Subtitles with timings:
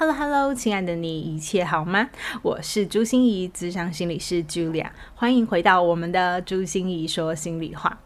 [0.00, 2.08] Hello Hello，亲爱的你，一切好吗？
[2.40, 8.00] 我是朱心怡，资深心理师 Julia，欢迎回到我们的朱心怡说心里话。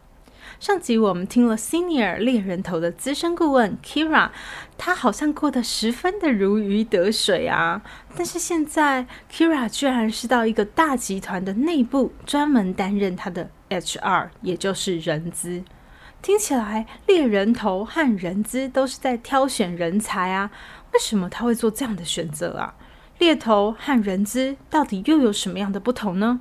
[0.58, 4.30] 上集我们听了 Senior 猎人头的资深顾问 Kira，
[4.76, 7.80] 他好像过得十分的如鱼得水啊。
[8.16, 15.62] 但是现在 Kira 居然是到一个大集团的内部，专门担任他的 HR，也就是人资。
[16.24, 20.50] 听起来猎人头和人资都是在挑选人才啊。
[20.95, 22.74] 为什么他会做这样的选择啊？
[23.19, 26.41] 猎头和人资到底又有什么样的不同呢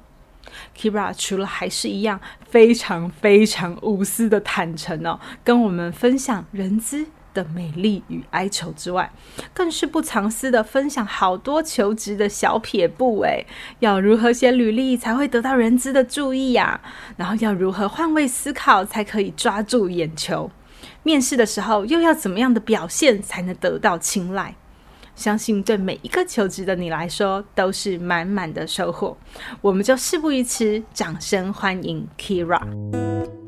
[0.74, 9.12] ？Kira 除了还是一样非常非常无私的坦诚哦，跟我们分享人资的美丽与哀愁之外，
[9.54, 13.46] 更是不藏私的分享好多求职的小撇步诶，
[13.80, 16.80] 要如何写履历才会得到人资的注意呀？
[17.18, 20.52] 然后要如何换位思考才可以抓住眼球？
[21.04, 24.56] 面试的时候又要怎么样的表现才能得到青睐？
[25.16, 29.16] 相信对每一个求职的你来说都是满满的收获。
[29.62, 33.43] 我们就事不宜迟，掌声欢迎 Kira。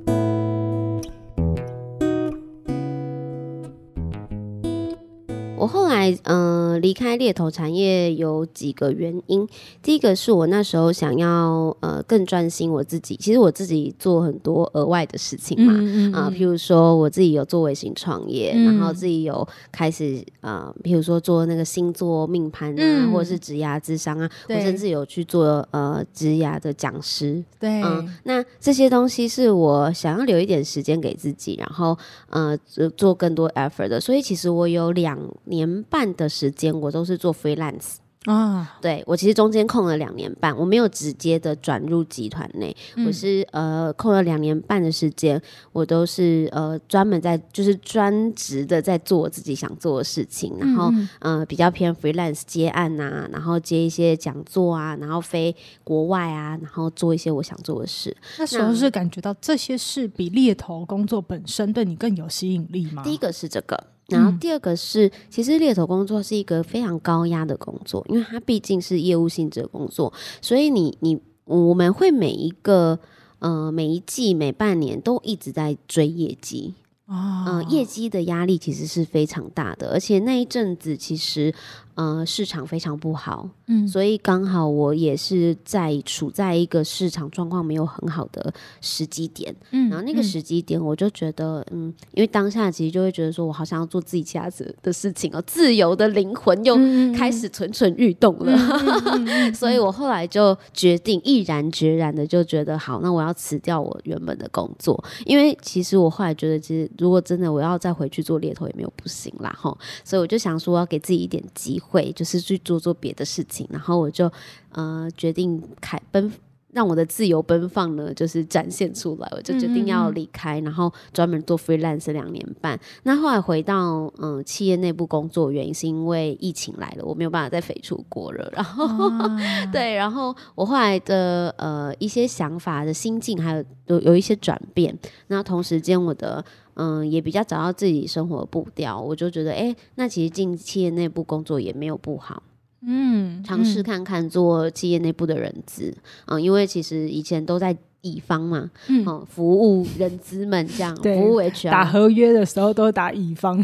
[5.66, 9.47] 我后来嗯离开猎头产业有几个原因，
[9.81, 15.73] 第一个是我那时候想要呃更专心我自己，其实我自己做很多额外的事情嘛
[16.16, 31.97] 啊，譬如说我自己有做微型创业，然后自己有开始啊，譬如说做那个星座命盘啊，或者是职涯智商啊，我甚至有去做呃职涯的讲师，对，嗯那这些东西是我想要留一点时间给自己，然后
[32.30, 32.55] 呃
[32.95, 35.17] 做更多 effort 的，所以其实我有两。
[35.47, 37.98] 年半的时间，我都是做 freelance。
[38.26, 45.39] 啊，对我其实中间空了两年半，我没有直接的转入集团内，我是呃空了两年半的时间，
[45.71, 58.17] 我都是呃专门在就是专职的在做我自己想做的事情，然后呃比较偏 freelance 接案呐，然后接一些讲座啊，然后飞国外啊，然后做一些我想做的事。
[58.39, 63.04] 那时候是感觉到这些事比猎头工作本身对你更有吸引力吗？
[63.04, 63.80] 第一个是这个。
[64.08, 72.99] 然后第二个是，其实猎头工作是一个非常高压的工作，因为它毕竟是业务性质的工作，所以你你我们会每一个
[73.39, 76.76] 呃每一季每半年都一直在追业绩。
[77.08, 81.54] 啊，业绩的压力其实是非常大的，而且那一阵子其实
[81.95, 96.76] 呃市场非常不好，嗯，所以刚好我也是在处在一个市场状况没有很好的时机点，嗯，然后那个时机点我就觉得，嗯，因为当下其实就会觉得说我好像要做自己家子的事情哦，自由的灵魂又
[97.14, 98.58] 开始蠢蠢欲动了，
[99.54, 106.89] 所以我后来就决定毅然决然的就觉得好，那我要辞掉我原本的工作，因为其实我后来觉得其实。
[106.98, 114.31] 如果真的我要再回去做猎头也没有不行啦，哈，所以我就想说要给自己一点机会，就是去做做别的事情，然后我就
[114.71, 116.31] 呃决定开奔。
[116.71, 122.77] 让我的自由奔放呢，就是展现出来，我就决定要离开，然后专门做 freelance 两年半。
[123.03, 128.51] 那后来回到嗯企业内部工作，原因是因为疫情来了，我没有办法再飞出国了。
[128.53, 129.09] 然后
[129.71, 134.94] 对，然后我后来的呃一些想法的心境还有有有一些转变。
[135.27, 136.44] 那同时间我的
[136.75, 142.44] 嗯也比较找到自己生活步调，我就觉得哎，那其实进企业内部工作也没有不好。
[142.88, 145.91] 嗯，尝试看看做企业内部的人资
[146.27, 147.75] 嗯，因为其实以前都在
[148.06, 153.57] 乙方嘛，嗯，服务人资们这样，服务 HR 打合约的时候都打乙方，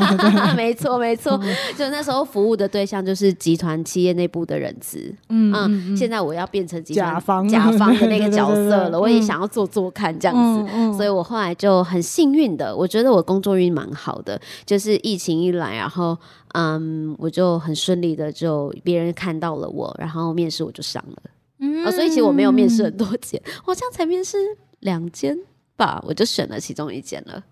[0.54, 1.40] 没错没错，
[1.74, 7.48] 就那时候服务的对象就是集团企业内部的人资，嗯嗯，现在我要变成甲方。
[7.48, 10.36] 甲方的那个角色 了，我也想要做做看这样
[10.66, 16.16] 子，所以我后来就很幸运的，我觉得我工作运蛮好的，就是疫情一来，然后。
[16.54, 21.22] 嗯，我就很顺利的就别人看到了我，然后面试我就上了。
[21.60, 24.36] 嗯，所以其实我没有面试很多间，我这样才面试
[24.80, 25.36] 两间
[25.76, 27.42] 吧，我就选了其中一间了。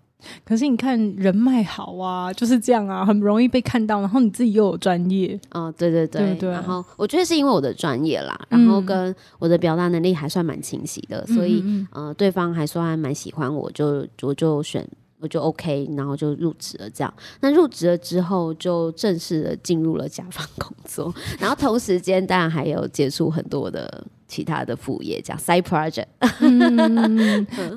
[0.43, 5.39] 可是你看人脉好啊，就是这样啊，很容易被看到，然后你自己又有专业。
[5.51, 6.49] 哦，对对对对。
[6.49, 14.87] 然后我觉得是因为我的专业啦，然后跟我的表达能力还算蛮清晰的，所以呃，对方还算蛮喜欢我，就我就选。
[15.19, 16.89] 我就 OK，然后就入职了。
[16.89, 21.13] 这样，那入职了之后，就正式的进入了甲方工作。
[21.39, 26.05] 然后同时间，当然还有接触很多的其他的副业，这样 side project。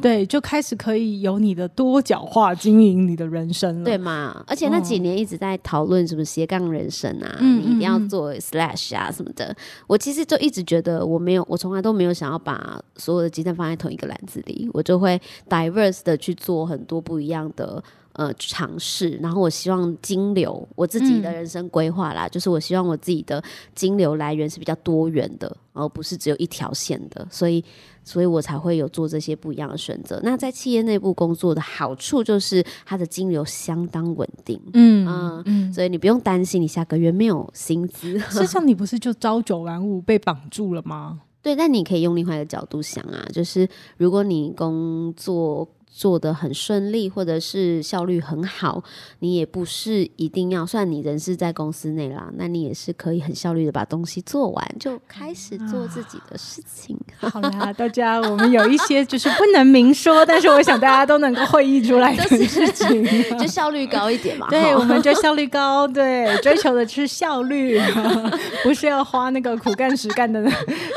[0.01, 4.45] 对，就开始可以有你的多角化经营你的人生了，对嘛？
[4.47, 9.55] 而且那几年一直在讨论什么斜杠人生啊，嗯你一定要做 slash 啊什么的。
[9.87, 17.83] 我其实就一直觉得我没有，我从来都没有想要把所有的鸡蛋放在同一个篮子里，我就会 diverse 的去做很多不一样的。
[18.13, 23.43] 呃，尝试，然后我希望金流，我自己的人生规划啦，就是我希望我自己的
[23.75, 27.65] 金流来源是比较多元的，而不是只有一条线的，所以，
[28.03, 30.21] 所以我才会有做这些不一样的选择。
[30.25, 38.19] 那在企业内部工作的好处就是它的金流相当稳定，嗯嗯嗯，所以你不用担心你下个月没有薪资。
[38.19, 41.21] 事实上你不是就朝九晚五被绑住了吗？
[41.43, 43.67] 对，但你可以用另外一个角度想啊，就是
[43.97, 48.83] 如果你工作做得很顺利，或者是效率很好，
[49.19, 56.99] 你也不是一定要，算你人是在公司内啦，那你也是可以很效率的把东西做完，就开始做自己的事情。
[57.19, 63.05] 好啦，大家，我们有一些就是不能明说，但是我想大家都能够会意出来的事情，
[63.39, 64.47] 就效率高一点嘛。
[64.49, 67.81] 对，我们就效率高，对，追求的是效率，
[68.63, 70.49] 不是要花那个苦干实干的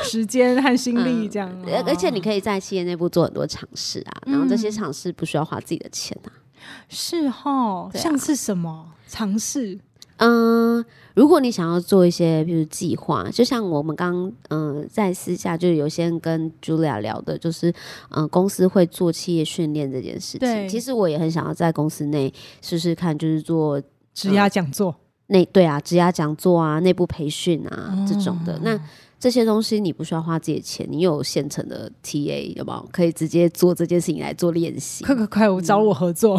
[0.04, 1.50] 时间和心力这样。
[1.68, 6.34] 而而且你可以在企业内部做很多尝试啊，然后这些尝试不需要花自己的钱啊。
[6.90, 9.80] 是哈，像是什么尝试？
[10.18, 10.84] 嗯，
[11.16, 17.74] 如果你想要做一些，比如计划，就像我们刚嗯在私下就有些人跟 Julia 聊的，就是
[18.10, 20.70] 嗯公司会做企业训练这件事对情。
[20.70, 22.32] 其实我也很想要在公司内
[22.62, 23.82] 试试看，就是做
[24.14, 24.96] 职涯讲座，
[25.28, 28.58] 内对啊，职涯讲座啊、内部培训啊、这种的。
[28.62, 28.80] 那
[29.24, 32.90] 这些东西你不需要花自己的钱，你有现成的 TA 有没有？
[32.92, 35.02] 可以直接做这件事情来做练习。
[35.06, 36.38] 快快快，我找我合作，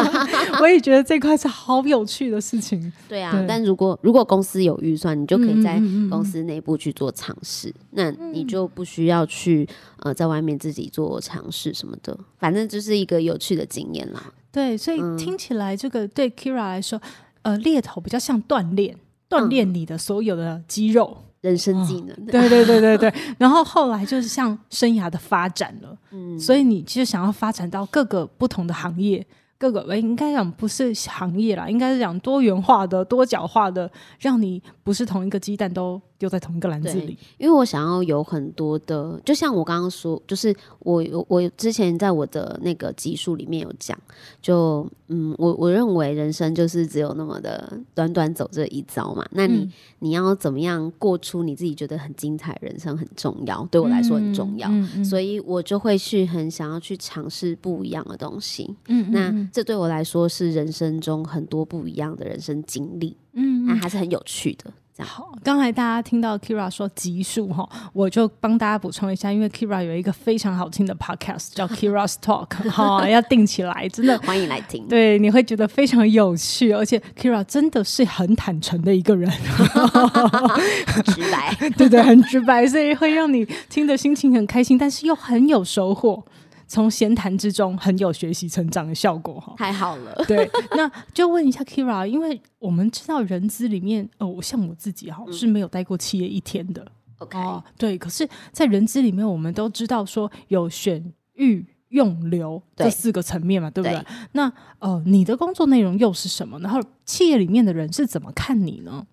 [0.60, 2.92] 我也觉得这块是好有趣的事情。
[3.08, 5.80] 对啊，对但如果如果公司有预算，你就可以在
[6.10, 9.66] 公司内部去做尝试，那你就不需要去
[10.00, 14.22] 呃在外面自己做尝试什么的，反正就是一个有趣的经验啦。
[14.52, 17.00] 对，所以嗯听起来这个对 Kira 来说，
[17.40, 18.94] 呃，猎头比较像锻炼，
[19.30, 21.16] 锻嗯炼你的所有的肌肉。
[21.40, 26.38] 人生技能，对对对对对， 然后后来就是像生涯的发展了，嗯。
[26.38, 29.24] 所以你其实想要发展到各个不同的行业，
[29.56, 37.16] 各个诶应该讲不是行业啦，应该是讲多元化的、多角化的，让你不是同一个鸡蛋都丢在同一个篮子里。
[37.38, 43.98] 因为我想要有很多的，就像我刚刚说，就是我有我之前在我的那个集数里面有讲，
[44.42, 58.76] 就嗯，我我认为人生就是只有那么的短短走这一遭嘛，那你、嗯你要怎么样过出你自己觉得很精彩的人生很重要，对我来说很重要，嗯嗯所以我就会去很想要去尝试不一样的东西。
[58.86, 64.72] 嗯那这对我来说是人生中很多不一样的人生经历，嗯那还是很有趣的。
[64.98, 74.18] 这样好，刚才大家听到 Kira 说集数哈，我就帮大家补充一下，因为 Kira 有一个非常好听的 podcast 叫 Kira's Talk 哈，要定起来，真的。
[74.26, 74.88] 欢迎来听。
[74.88, 79.30] 对，你会觉得非常有趣，而且 Kira 真的是很坦诚的一个人，
[81.06, 81.54] 直白。
[81.76, 86.24] 对对，很直白，所以会让你听的心情很开心，但是又很有收获。
[86.68, 89.54] 从闲谈之中很有学习成长的效果哈。
[89.56, 96.86] 太好了，对，那就问一下 Kira，因为我们知道人资里面，哦，像我自己哈是没有待过企业一天的
[97.18, 97.98] OK，、哦，对。
[97.98, 101.66] 可是，在人资里面，我们都知道说有选育。
[101.90, 103.98] 用留这四个层面嘛，对不对？
[103.98, 106.58] 对那呃，你的工作内容又是什么？
[106.60, 109.06] 然后企业里面的人是怎么看你呢？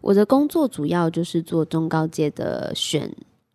[0.00, 3.08] 我的工作主要就是做中高阶的选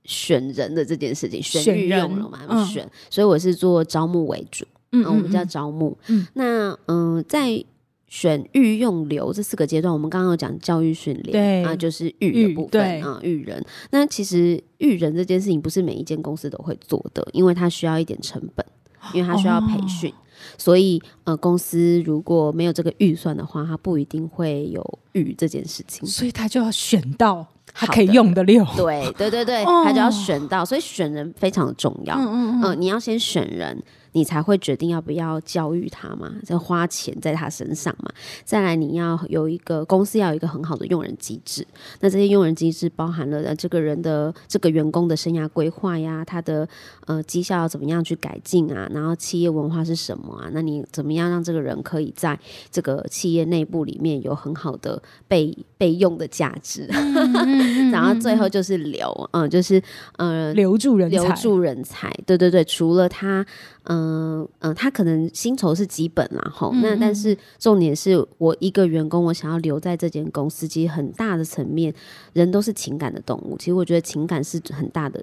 [0.06, 5.98] 选人的这件事情，选人用了嘛，嗯选，所以我是做招募为主，嗯嗯，我们叫招募。
[6.08, 7.64] 嗯那嗯、在
[8.08, 13.66] 选育用流这四个阶段，我们刚刚有讲教育训练，对啊，就是育育的部分啊，育人。
[13.92, 18.66] 那其实育人这件事情不是每一间公司都会做的，因为它需要一点成本，
[19.14, 20.12] 因为它需要培训。
[20.12, 20.16] 哦
[20.58, 26.06] 所以，呃，公司如果没有这个预算的话，它不一定会有育这件事情。
[26.06, 28.66] 所以他就要选到他可以用的料。
[28.76, 32.16] 对对对对，哦他就要选到，所以选人非常的重要。
[32.16, 33.82] 嗯嗯嗯、你要先选人，
[34.14, 38.12] 你才会决定要不要教育他嘛，再花钱在他身上嘛。
[38.44, 41.68] 再来，你要有一个公司要有一个很好的用人机制。
[42.00, 46.68] 那这些用人机制包含了呃这个人的这个员工的生涯规划呀，他的
[47.08, 50.50] 呃绩效要怎么样去改进啊，然后企业文化是什么啊？
[50.54, 52.40] 那你怎么样让这个人可以在
[52.72, 56.88] 这个企业内部里面有很好的被被用的价值？
[57.92, 59.82] 然后最后就是留，嗯、就是
[60.18, 62.12] 呃留住人才，留住人才。
[62.26, 63.46] 对对对，除了他，
[63.84, 71.94] 嗯、嗯嗯，他可能薪酬是基本啦，吼，那但是重点是我一个员工，我想要留在这间公司，其实很大的层面，
[72.34, 75.22] 人都是情感的动物，其实我觉得情感是很大的。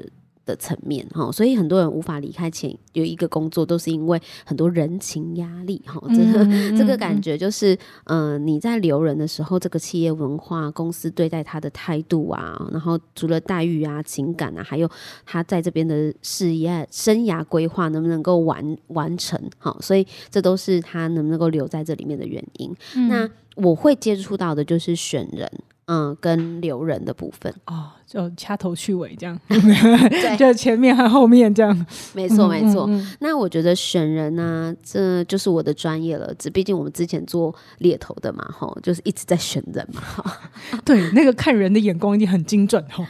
[0.51, 6.01] 的层面哈，所以很多人无法离开前有一个工作，都是因为很多人情压力哈。
[6.09, 6.45] 这个
[6.77, 14.91] 这个感觉就是，嗯，你在留人的时候，这个企业文化、公司对待他的态度啊，然后除了待遇啊、情感啊，还有
[15.25, 22.75] 他在这边的事业生涯规划能不能够完完成，哈，所以这都是他能不能够留在这里面的原因。
[23.09, 25.51] 那我会接触到的就是选人。
[25.93, 29.37] 嗯，跟留人的部分哦，就掐头去尾这样，
[30.39, 32.89] 就前面和后面这样，没错没错。
[33.19, 36.33] 那我觉得选人呢，这就是我的专业了。
[36.39, 40.41] 只毕竟我们之前做猎头的嘛，哈，就是一直在选人嘛，哈。
[40.87, 43.05] 对，那个看人的眼光一定很精准，哈。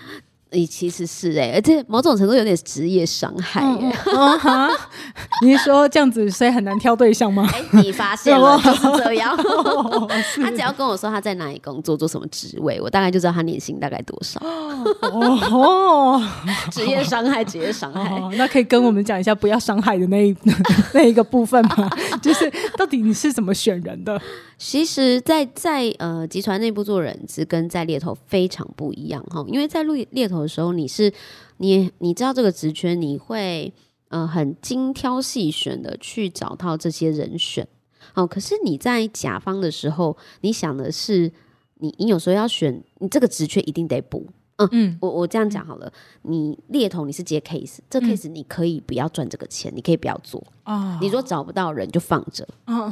[0.53, 3.63] 你其实是哎，而且某种程度有点职业伤害。
[5.43, 7.49] 你是说这样子，所以很难挑对象吗？
[7.55, 9.37] 哎，你发现了 就是这样。
[10.43, 14.41] 他只要跟我说他在哪里工作，做什么职位，我大概就知道他年薪大概多少。
[15.03, 16.21] 哦，
[16.71, 18.21] 职业伤害，职业伤害。
[18.37, 20.37] 那可以跟我们讲一下不要伤害的那一
[20.93, 21.89] 那一个部分吗？
[22.21, 24.21] 就是到底你是怎么选人的？
[24.59, 31.13] 其实，在在呃集团内部做人资跟在猎头非常不一样哈，因为在猎猎头的时候，你是
[31.59, 33.73] 你你知道这个职缺，你会
[34.09, 37.67] 呃很精挑细选的去找到这些人选
[38.15, 38.27] 哦。
[38.27, 41.31] 可是你在甲方的时候，你想的是
[41.77, 44.27] 你你有时候要选，你这个职缺一定得补。
[44.63, 50.99] 嗯嗯，我我这样讲好了，你猎头你是接 case，这 case 你可以不要赚这个钱，你可以不要做啊。
[51.01, 52.47] 你说找不到人就放着，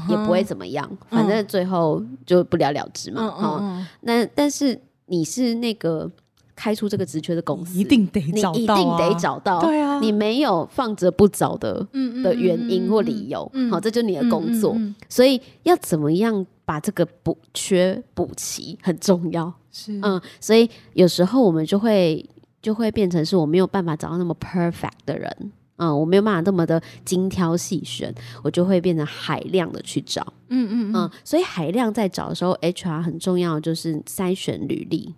[0.09, 3.21] 也不会怎么样，反正最后就不了了之嘛。
[3.23, 6.11] 哦，那但是你是那个
[6.59, 9.61] 开出这个职缺的公司，一定得找到，一定得找到。
[9.61, 11.87] 对啊，你没有放着不找的
[12.25, 14.77] 的原因或理由，好，这就是你的工作。
[15.09, 19.53] 所以要怎么样把这个补缺补齐很重要。
[19.71, 19.97] 是。
[20.03, 22.29] 嗯，所以有时候我们就会
[22.61, 28.13] 就会变成是我没有办法找到那么 perfect 的人，嗯，我没有办法那么的精挑细选，
[28.43, 35.15] 我就会变成海量的去找，嗯嗯嗯，所以海量在找的时候，HR 很重要，就是筛选履历，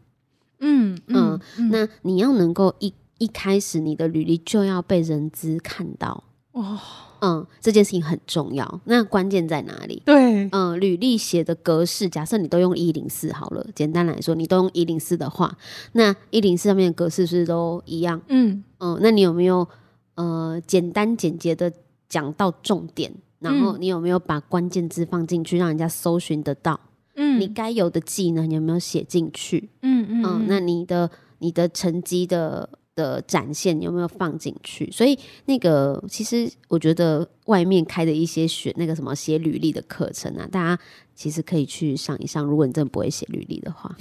[0.61, 1.41] 嗯嗯，
[1.71, 6.79] 那你要能够一一开始你的履历就要被人资看到，哦。
[7.23, 8.81] 嗯，这件事情很重要。
[8.85, 10.03] 那关键在哪里？
[10.07, 13.67] 对，嗯，履历写的格式，假设你都用一零四好了。
[13.75, 15.55] 简单来说，你都用一零四的话，
[15.93, 18.23] 那一零四上面的格式是不是都一样？
[18.29, 19.69] 嗯嗯，那你有没有
[20.15, 21.71] 呃简单简洁的
[22.09, 23.13] 讲到重点？
[23.39, 26.81] 然后你有没有把关键字放进去，让人家搜寻得到？
[27.21, 29.69] 嗯，你该有的技能有没有写进去？
[29.83, 32.69] 嗯嗯，那你的你的成绩的。
[32.97, 34.91] 的展现有没有放进去？
[34.91, 40.83] 所以那个其实我觉得外面开的一些学那个什么写履历的课程啊，大家
[41.21, 42.43] 其实可以去上一上。
[42.43, 43.95] 如果你真的不会写履历的话，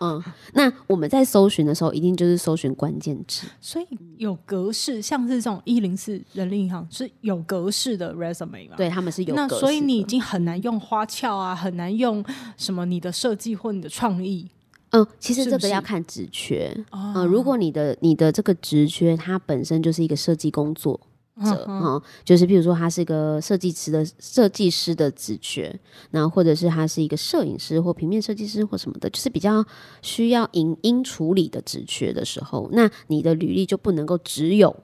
[0.00, 0.20] 嗯，
[0.52, 3.46] 那我们在搜寻的时候，一定就是搜寻关键字。
[3.60, 8.74] 所以有格式，像是这种一零四人力银行是有格式的 resume 嘛？
[8.76, 9.32] 对，他们是有。
[9.36, 12.24] 那所以你已经很难用花俏啊，很难用
[12.56, 14.48] 什么你的设计或你的创意。
[14.90, 17.24] 嗯，其实这个要看职缺啊。
[17.24, 20.98] 如果你的你的这个职缺它本身就是一个设计工作
[21.44, 25.78] 者啊，就是比如说他是一个设计师的设计师的职缺，
[26.10, 29.64] 那或者是他是一个摄影师或平面设计师或什么的，就是比较
[30.02, 34.74] 需要影音处理的职缺的时候，那你的履历就不能够只有，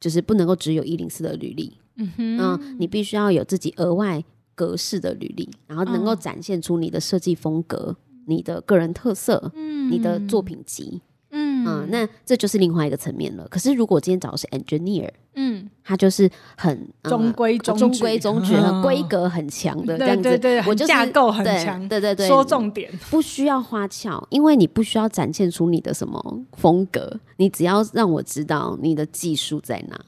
[0.00, 1.78] 就是不能够只有一零四的履历。
[1.96, 7.96] 嗯哼，你必须要有自己额外格式的履历，然后能够展现出你的设计风格。
[8.26, 11.00] 你的个人特色，嗯，你的作品集，
[11.68, 11.88] 嗯。
[11.90, 13.46] 那这就是另外一个层面了。
[13.48, 30.00] 可是如果今天找的是 engineer，嗯，他就是很中规中中规中矩，很规格很强的这样子，对对，我就架构很强，对对对，说重点，不需要花俏，因为你不需要展现出你的什么风格，你只要让我知道你的技术在哪，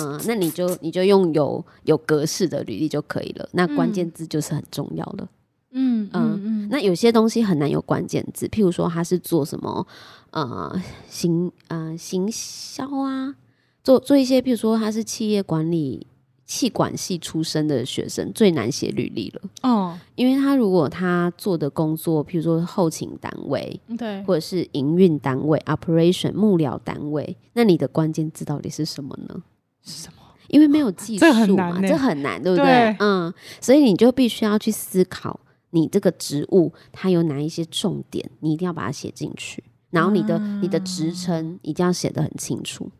[0.00, 3.48] 嗯，那你就你就用有有格式的履历就可以了。
[3.52, 5.28] 那关键字就是很重要了。
[5.72, 6.40] 嗯嗯。
[6.42, 9.86] 嗯，那有些东西很难有关键字，譬如说他是做什么
[10.30, 13.34] 呃行呃行销啊，
[13.82, 16.06] 做做一些，譬如说他是企业管理
[16.44, 29.42] 气管系出身的学生，最难写履历了哦，因为他如果他做的工作，譬如说后勤单位，对，或者是营运单位 operation 幕僚单位，那你的关键字到底是什么呢？
[29.82, 30.22] 是什么？
[30.48, 32.96] 因为没有技术嘛，这很难，对不对？
[33.00, 33.30] 嗯，
[33.60, 35.38] 所以你就必须要去思考。
[35.70, 39.62] 你这个职务它有哪一些重点，你一定要把它写进去。
[39.90, 42.90] 然后你的你的职称一定要写的很清楚，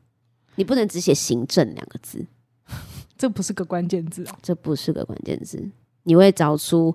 [0.56, 2.26] 你不能只写行政两个字。
[3.18, 4.38] 这不是个关键字啊。
[4.42, 5.70] 这不是个关键字，
[6.04, 6.94] 你会找出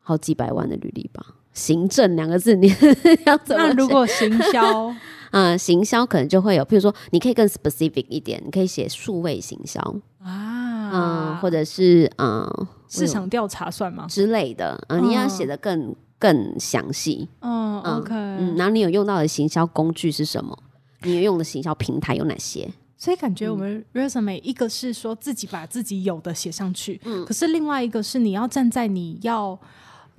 [0.00, 1.24] 好几百万的履历吧？
[1.52, 2.68] 行政两个字，你
[3.26, 3.66] 要怎么？
[3.68, 4.94] 那如果行销，
[5.32, 9.78] 嗯，行销可能就会有，譬如说，你可以更 specific 一点，你可以写数位行销，
[10.22, 12.50] 啊，嗯、或者是嗯
[12.88, 14.06] 市场调查算吗？
[14.08, 20.56] 之类的，嗯、你要写的更更详细，嗯嗯，OK，嗯，然后你有用到的行销工具是什么？
[21.02, 22.70] 你有用的行销平台有哪些？
[22.96, 29.58] 所以感觉我嗯们 resume 一个是说自己把自己有的写上去，嗯可是另外一个是你要站在你要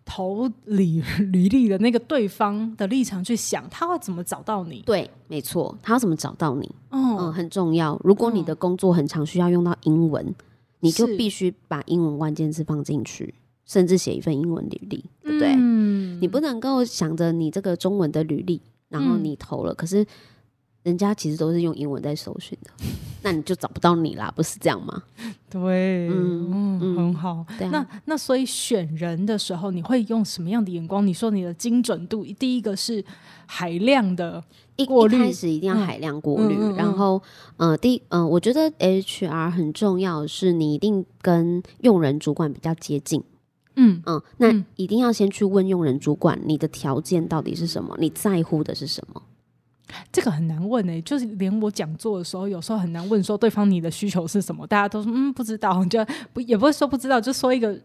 [0.03, 4.81] 投履履历的那个对方的立场去想，他会怎么找到你？
[4.85, 6.69] 对，没错，他要怎么找到你？
[6.89, 7.97] 嗯，哦，很重要。
[8.03, 10.35] 如果你的工作很常需要用到英文，
[10.81, 13.33] 你就必须把英文关键字放进去，
[13.65, 15.53] 甚至写一份英文履历，对不对？
[15.57, 20.05] 嗯，你不能够想着你这个中文的履历，然后嗯你投了，可是
[20.83, 22.69] 人家其实都是用英文在搜寻的，
[23.21, 25.01] 那你就找不到你啦，不是这样吗？
[25.49, 27.45] 对，嗯嗯，嗯很好。
[27.57, 31.05] 对啊，那那所以选人的时候，你会用什么样的眼光？
[31.05, 33.03] 你说你的精准度，第一个是
[33.45, 34.43] 海量的，
[34.75, 37.21] 一过滤一开始一定要嗯海量过滤，然后
[37.57, 43.23] 呃，第呃，我觉得 HR 很重要的是你一定跟用人主管比较接近。
[43.75, 47.95] 嗯嗯，那嗯一定要先去问用人主管，你的条件到底是什么？
[47.99, 49.21] 你在乎的是什么？
[50.11, 57.79] 这个很难问诶、就是连我讲座的时候，有时候很难问说对方你的需求是什么，大家都说嗯不知道，就不也不会说不知道，就说一个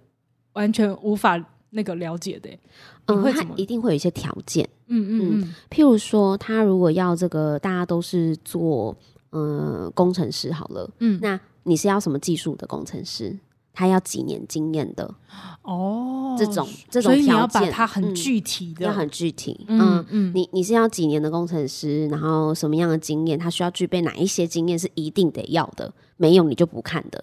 [0.54, 1.38] 完全无法
[1.70, 2.60] 那个了解的欸、
[3.06, 8.96] 嗯，他会一定会有一些条件，嗯嗯嗯譬如说，他如果要这个，大家都是做
[9.30, 13.36] 呃工程师好了，嗯，那你是要什么技术的工程师？
[13.78, 15.14] 他要几年经验的
[15.62, 20.04] 哦，这种这种你要把条件，它很嗯具体的，要很具体，嗯嗯。
[20.10, 23.38] 嗯，你你是要几年的工程师，然后什么样的经验？
[23.38, 27.22] 他需要具备哪一些经验是一定得要的，没有你就不看的。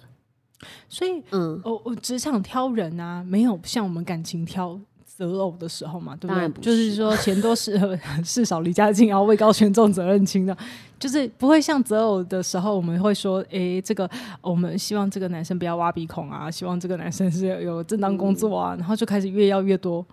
[0.88, 4.80] 所以嗯，我我职场挑人啊，没有像我们感情挑
[5.16, 6.50] 择偶的时候嘛，对不对？
[6.62, 6.90] 就是。
[6.90, 7.80] 是说钱多事
[8.24, 10.56] 事少离家近，然后位高权重责任轻的，
[11.00, 14.10] 就是不会像择偶的时候，我们会说，哎，这个
[14.42, 20.06] 我们希望这个男生不要挖鼻孔啊，希望这个男生是有正当工作啊，然后就开始越要越多。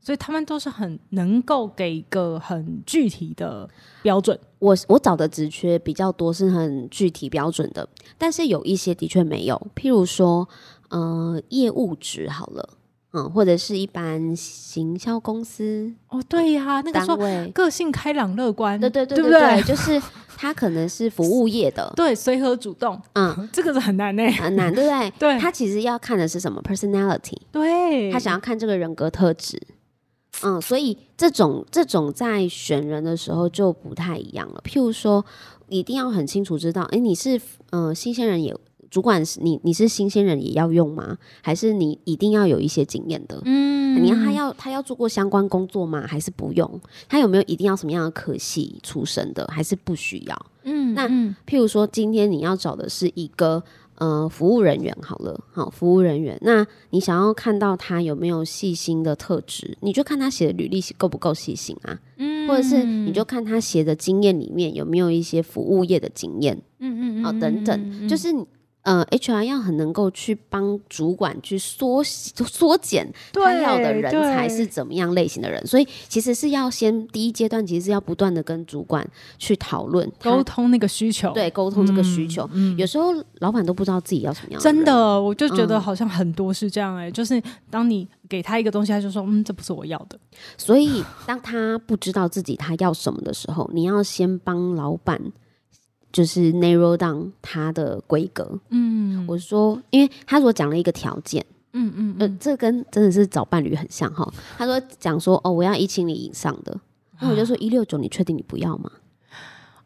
[0.00, 3.68] 所以他们都是很能够给一个很具体的
[4.02, 10.48] 标准，我我找的职缺比较多，是很具体标准的，但是有一些的确没有，譬如说，
[10.90, 12.68] 呃，业务职好了，
[13.16, 17.16] 嗯，或者是一般行销公司哦，对呀、那个说
[17.54, 20.00] 个性开朗乐观，对对对对不对对，就是
[20.36, 25.10] 他可能是服务业的，对，随和主动，嗯，这个是很难呢、很难，对不对？
[25.18, 29.60] 对他其实要看的是什么 personality， 对，他想要看这个人格特质。
[30.42, 34.62] 嗯，所以这种这种在选人的时候就不太一样了。
[34.66, 35.24] 譬如说，
[35.70, 38.54] 一定要很清楚知道，哎，你是呃新鲜人也
[38.96, 41.18] 主管是你你是新鲜人也要用吗？
[41.42, 43.38] 还是你一定要有一些经验的？
[43.44, 46.06] 嗯你要他要他要做过相关工作吗？
[46.06, 46.80] 还是不用？
[47.06, 49.46] 他有没有一定要什么样的科系出身的？
[49.52, 50.46] 还是不需要？
[50.62, 51.06] 那嗯那
[51.46, 53.62] 譬如说，今天你要找的是一个
[53.96, 68.46] 呃服务人员，好了，好服务人员，那你想要看到他有没有细心的特质，你就看他写的履历够不够细心啊，嗯或者是你就看他写的经验里面有没有一些服务业的经验嗯嗯啊、等等，就是你。
[68.86, 79.04] 呃，HR 要很能够去帮主管去缩缩减他要的人才是怎么样类型的人，所以其实是要先第一阶段，其实是要不断的跟主管
[79.38, 82.48] 去讨论沟通那个需求，对沟通这个需求。
[82.52, 85.80] 嗯有时候老板都不知道自己要什么样的，真的，我就觉得嗯。
[85.80, 90.18] 好像很多是这样哎、就是当你给他一个东西，他就说嗯，这不是我要的，
[90.56, 95.20] 所以当他不知道自己他要什么的时候，你要先帮老板
[96.16, 98.58] 就是 narrow down 他的规格。
[98.70, 104.26] 嗯我说，因为他如果讲了一个条件，嗯嗯呃，这跟真的是找伴侣很像哈。
[104.56, 106.74] 他说讲说哦，我要一千里以上的，
[107.20, 108.90] 那我就说一六九，你确定你不要吗？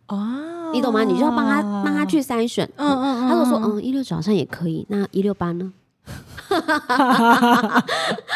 [0.07, 1.03] 哦，你懂吗？
[1.03, 2.71] 你就要帮他帮他去筛选。
[2.77, 5.73] 嗯嗯嗯，他就说嗯一六九好像也可以，那一六八呢？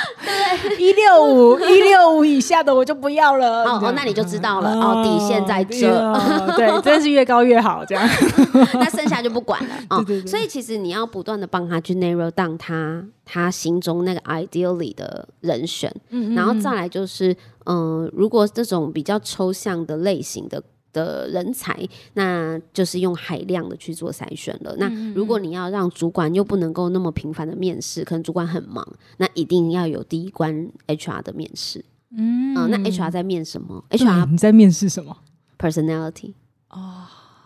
[0.78, 5.88] 一六五一六五以下的我就不要了，哦哦那你就知道了哦底线在这。
[5.90, 8.08] 哦对，真是越高越好，这样，
[8.74, 10.04] 那剩下就不管了哦。
[10.26, 20.62] 所以其实你要不断的帮他去 narrow down 他他心中那个 ideally 的人选，嗯然后再来就是，嗯、如果这种比较抽象的类型的。
[20.94, 24.74] 的人才，那就是用海量的去做筛选了。
[24.78, 28.82] 那如果你要让主管又不能够那么频繁的面试，可能主管很忙，
[29.18, 31.84] 那一定要有第一关 HR 的面试。
[32.16, 35.14] 嗯嗯、那 HR 在面什么？HR 你在面试什么
[35.58, 36.32] ？personality
[36.70, 37.02] 哦。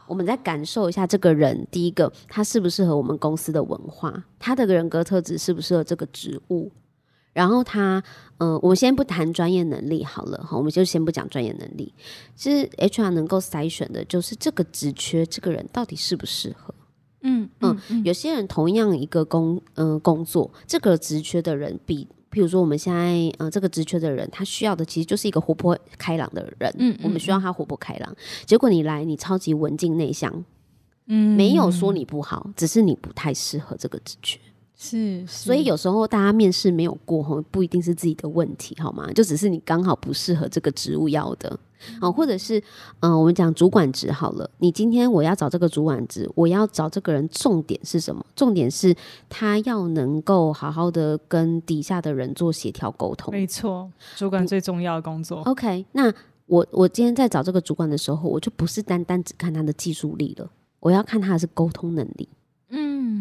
[0.06, 6.72] 我们再感受一下这个人，第一个他适不适合我们公司的文化，他的人格特质适不适合这个职务，
[7.32, 8.02] 然后他，
[8.38, 11.92] 嗯、我们先不谈专业能力好了哈，我们就先不讲专业能力。
[12.34, 16.74] 其实 HR 能够筛选的就是这个职缺，这个人到底适不适合。
[17.22, 28.16] 嗯嗯，有些人同样一个工嗯、工作，这个职缺的人比，譬如说我们现在呃这个职缺的人，他需要的其实就是一个活泼开朗的人，嗯我们需要他活泼开朗。
[28.46, 30.44] 结果你来，你超级文静内向，
[31.06, 34.38] 嗯没有说你不好，只是你不太适合这个职缺。
[34.80, 39.12] 是，所以有时候大家面试没有过吼，不一定是自己的问题，好吗？
[39.12, 41.58] 就只是你刚好不适合这个职务要的，
[42.00, 42.60] 哦，或者是
[43.00, 48.24] 嗯、呃我们讲主管职好了，你今天我要找这个主管职，我要找这个人，重点是什么？
[48.36, 48.94] 重点是
[49.28, 53.34] 他要能够好好的跟底下的人做协调沟通。
[53.34, 55.42] 没错，主管最重要的工作。
[55.42, 56.14] OK，那
[56.46, 62.28] 我我今天在找这个主管的时候，我就不是单单只看他的技术力了，我要看他的是沟通能力。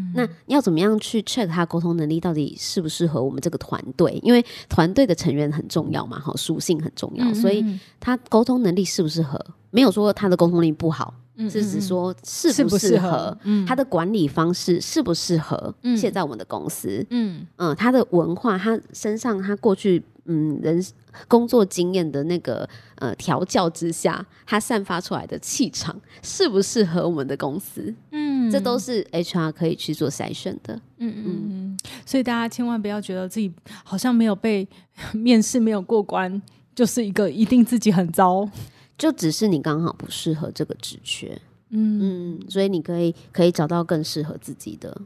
[0.08, 4.20] 嗯，那要怎么样去 check 他沟通能力到底适不适合我们这个团队？
[4.24, 9.39] 因为团队的成员很重要嘛，哈，属性很重要，嗯所以嗯他沟通能力适不适合？
[9.70, 17.06] 没有说他的沟通力不好，嗯是指说适适不不适合他的管理方式适不适合嗯现在我们的公司？
[17.10, 20.84] 嗯嗯，他的文化，他身上他过去嗯人
[21.28, 27.94] 工作经验的那个呃调教之下，他散发出来的气场适不适合我们的公司？
[28.12, 30.80] 嗯这都是 HR 可以去做筛选的。
[31.00, 33.52] 嗯嗯嗯，所以大家千万不要觉得自己
[33.84, 34.68] 好像没有被
[35.13, 36.42] 面试没有过关，
[36.76, 38.50] 就是一个一定自己很糟。
[38.98, 45.00] 就只是你刚好不适合这个职缺，嗯，嗯，所以你可以可以找到更适合自己的。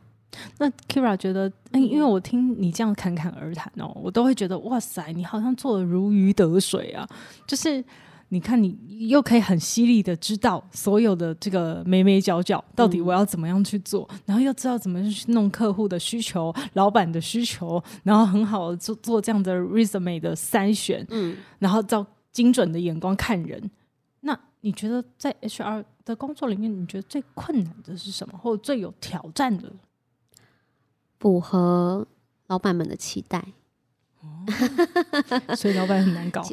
[0.57, 7.07] 那 Kira 觉得，嗯，因为我听你这样侃侃而谈哦，我都会觉得哇塞，你好像做的如鱼得水啊！
[7.47, 7.83] 就是
[8.29, 23.69] 你看，你又可以很犀利的知道所有的这个眉眉角角，到底我要怎么样去做，然后又知道怎么去弄客户的需求、老板的需求，然后很好的做做这样的 resume 的筛选，嗯，然后照精准的眼光看人。
[24.21, 29.69] 那你觉得在 HR 的工作里面，你觉得最困难的是什么，或者最有挑战的？
[31.21, 32.05] 符合
[32.47, 33.45] 老板们的期待。
[35.55, 36.43] 所以老板很难搞，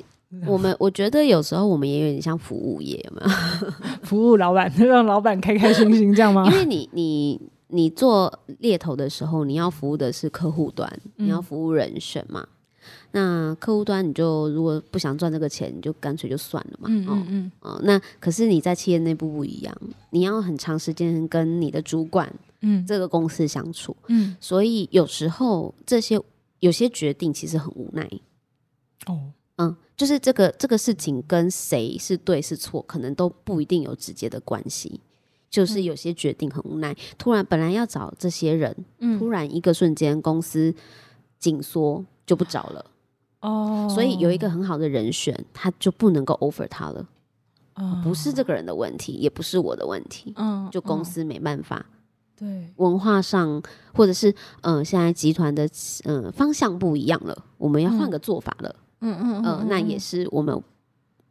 [0.46, 3.28] 我们我觉得有时候我们也有点像服务业，有没有？
[4.04, 6.52] 服务老板， 让老板开开心心，这样吗因？
[6.52, 12.46] 为你你你做猎头的时候，你要服务的是客户端，嗯你要服务人选嘛。
[13.12, 16.88] 那客户端你就如果不想赚这个钱，你就干脆就算了嘛。
[16.88, 19.74] 哦嗯嗯嗯哦，那可是你在企业内部不一样，
[20.10, 26.20] 你要很长时间跟你的主管嗯这个公司相处，嗯，所以有时候这些
[26.60, 28.08] 有些决定其实很无奈。
[29.06, 35.00] 哦，嗯，就是这个这个事情跟谁是对是错，可能都不一定有直接的关系。
[35.50, 40.74] 就是有些决定很无奈，突然本来要找这些人，嗯突然一个瞬间公司
[41.38, 42.84] 紧缩就不找了，
[43.40, 47.08] 哦，所以有一个很好的人选，他就不能够 offer 他了。
[47.76, 51.86] 哦不是这个人的问题，也不是我的问题，嗯就公司没办法。
[52.38, 52.46] 对，
[52.76, 55.66] 文化上，或者是嗯、呃现在集团的
[56.04, 58.74] 嗯、呃方向不一样了，我们要换个做法了。
[59.00, 60.60] 嗯嗯呃，那也是我们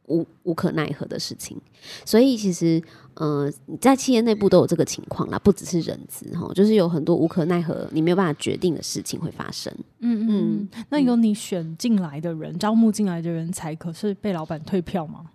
[0.07, 1.59] 无无可奈何的事情。
[2.05, 2.81] 所以其实，
[3.15, 9.73] 呃，你在企业内部都有这个情况啦，不只是人资哈，就是有很多无可奈何、你没有办法决定的事情会发生。
[9.99, 15.25] 嗯嗯嗯，那有你选进来的人，招募进来的人才，可是被老板退票吗？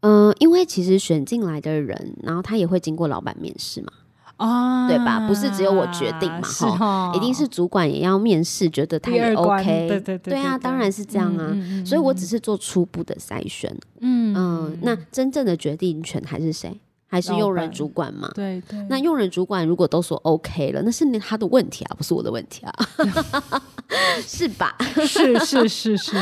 [0.00, 3.92] 嗯、因为其实选进来的人，然后他也会经过老板面试嘛，
[4.42, 11.56] 啊，对吧不是只有我决定嘛哈哈，一定是主管也要面试，觉得他也 OK，对对对啊，对当然是这样啊。
[11.86, 16.80] 所以我只是做初步的筛选，嗯嗯，那真正的决定权还是谁？
[17.12, 18.30] 还是用人主管嘛？
[18.34, 22.72] 对对，那用人主管如果都说 OK 了，那是他的问题啊，不是我的问题啊
[24.26, 24.74] 是吧？
[25.06, 26.16] 是是是是是，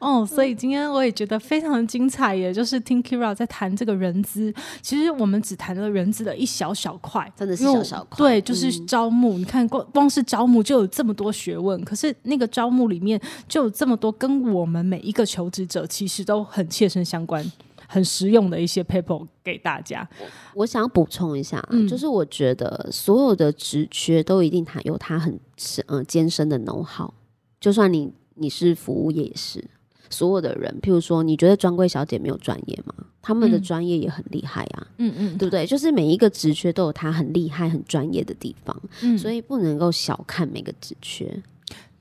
[0.00, 17.44] 哦，所以今天我也觉得非常的精彩也，就是听 Kira 在谈这个人资，其实我们只谈了人资的一小小块，真的是小小块对，就是嗯招募，你看光光是招募就有这么多学问，可是那个招募里面就有这么多跟我们每一个求职者其实都很切身相关。
[17.88, 20.08] 很实用的一些 paper 给大家，
[20.54, 25.32] 我想补充一下啊，嗯就是我觉得所有的职缺都一定它有它很
[25.86, 27.10] 嗯、呃艰深的 know how，
[27.60, 29.64] 就算你你是服务业也是。
[30.10, 32.94] 所有的人，譬如说，你觉得专柜小姐没有专业吗？
[33.20, 35.66] 他们的嗯专业也很厉害啊，嗯嗯对不对？
[35.66, 41.42] 就是每一个职缺都有它很厉害、很专业的地方，嗯，所以不能够小看每个职缺。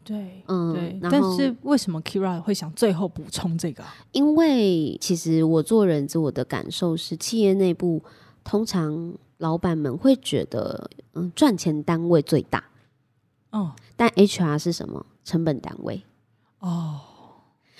[0.03, 3.95] 对嗯对，但是为什么 Kira 会想最后补充这个啊？
[4.11, 8.03] 因为其实我做人资，我的感受是，企业内部
[8.43, 12.63] 通常老板们会觉得，嗯，赚钱单位最大，
[13.51, 15.05] 哦但 HR 是什么？
[15.23, 16.03] 成本单位。
[16.59, 16.99] 哦，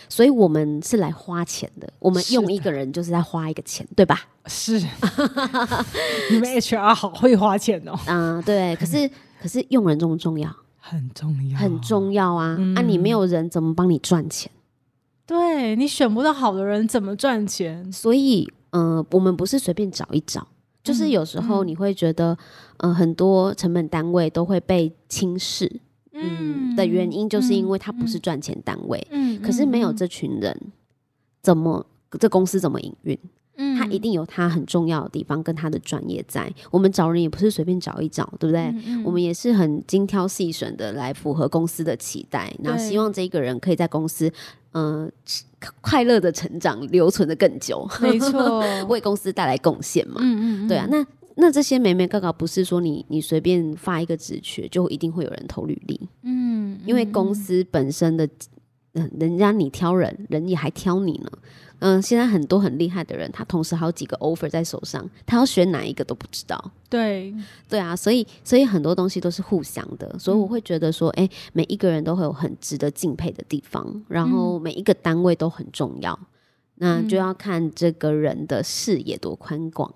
[0.07, 4.21] 所以我们是来花钱的，我们用一个人就是在花一个钱，对吧？
[4.45, 4.79] 是，
[6.31, 8.75] 你们 HR 好会花钱哦，啊、对。
[8.77, 9.09] 可是
[9.41, 10.49] 可是用人重不重要？
[10.85, 11.79] 很重要，很。
[11.81, 12.57] 重要啊！
[12.59, 14.51] 嗯啊，你没有人怎么帮你赚钱？
[15.25, 17.89] 对你选不到好的人，怎么赚钱？
[17.89, 20.45] 所以，呃，我们不是随便找一找，
[20.83, 22.37] 就是有时候嗯你会觉得，
[22.77, 25.79] 呃，很多成本单位都会被轻视，
[26.11, 29.07] 嗯的原因，就是因为它不是赚钱单位。
[29.09, 30.53] 嗯，可是没有这群人，
[31.41, 31.85] 怎么
[32.19, 33.17] 这公司怎么营运？
[33.55, 36.51] 嗯，他一定有他很重要的地方跟他的专业在。
[36.71, 38.61] 我们找人也不是随便找一找，对不对？
[38.85, 44.31] 嗯我们也是很精挑细选的来符合公司的期待，然后希望这一个人可以在公司，
[44.71, 45.09] 呃，
[45.81, 50.15] 快乐的成长，留存的更久，没错， 为公司带来贡献嘛。
[50.19, 58.27] 嗯嗯，对啊，那那这些美美嘎嘎不是说你你随便发一个职缺就一定会有人投履历，嗯，因为公司本身的，
[58.93, 61.31] 嗯、人家你挑人，人也还挑你呢。
[61.79, 66.71] 嗯，现在很多很厉害的人，他同时好几个 offer 在手上，他要选哪一个都不知道。
[66.89, 67.33] 对，
[67.67, 76.17] 对啊，所以所以很多东西都是互相的，所以我会觉得说，哎、每一个人都会有很值得敬佩的地方，然后每一个单位都很重要，
[76.75, 79.93] 那就要看这个人的视野多宽广。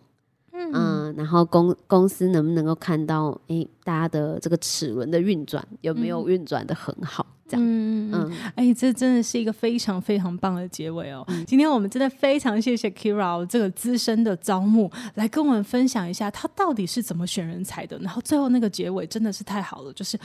[0.74, 7.26] 嗯，然后公公司能不能够看到，哎，大家的这个齿轮的运转有没有运转的很好？
[7.48, 11.26] 这样，嗯嗯嗯，哎，这真的是一个非常非常棒的结尾哦！
[11.48, 17.98] 今天我们真的非常谢谢 Kira 这个资深的招募来跟我们分享一下他到底是怎么选人才的。
[18.00, 20.20] 然后最后那个结尾真的是太好了，就是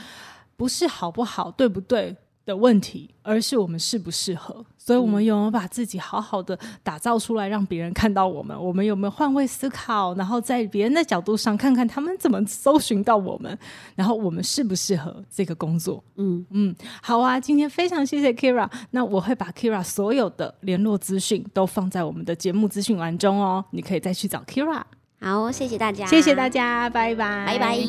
[0.57, 2.13] 不是好不好、对不对
[2.45, 4.65] 的问题，而是我们适不适合。
[4.85, 8.53] 所以，我们有没有把自己好好的打造出来，让别人看到我们？
[8.61, 10.13] 我们有没有换位思考？
[10.15, 13.57] 然后在别人的角度上看看他们怎么搜寻到我们，
[13.95, 16.03] 然后我们适不适合这个工作？
[16.17, 24.81] 嗯嗯，好啊，今天非常谢谢 Kira，那我会把 Kira 所有的联络资讯都放在我们的节目资讯栏中哦，你可以再去找 Kira。
[25.21, 27.79] 好，谢谢大家，谢谢大，家，拜拜，拜拜。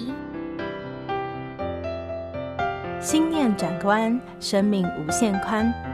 [3.01, 5.94] 心念转弯，生命无限宽。